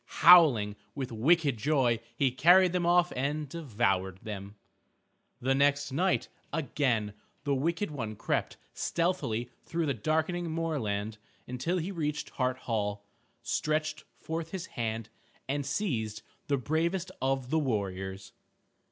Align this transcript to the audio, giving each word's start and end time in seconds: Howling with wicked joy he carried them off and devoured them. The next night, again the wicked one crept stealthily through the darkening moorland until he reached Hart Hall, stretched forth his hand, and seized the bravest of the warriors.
Howling 0.23 0.77
with 0.95 1.11
wicked 1.11 1.57
joy 1.57 1.99
he 2.15 2.31
carried 2.31 2.73
them 2.73 2.87
off 2.87 3.13
and 3.15 3.47
devoured 3.47 4.17
them. 4.23 4.55
The 5.39 5.53
next 5.53 5.91
night, 5.91 6.27
again 6.51 7.13
the 7.43 7.53
wicked 7.53 7.91
one 7.91 8.15
crept 8.15 8.57
stealthily 8.73 9.51
through 9.63 9.85
the 9.85 9.93
darkening 9.93 10.49
moorland 10.49 11.19
until 11.47 11.77
he 11.77 11.91
reached 11.91 12.31
Hart 12.31 12.57
Hall, 12.57 13.05
stretched 13.43 14.03
forth 14.17 14.49
his 14.49 14.65
hand, 14.65 15.09
and 15.47 15.63
seized 15.63 16.23
the 16.47 16.57
bravest 16.57 17.11
of 17.21 17.51
the 17.51 17.59
warriors. 17.59 18.33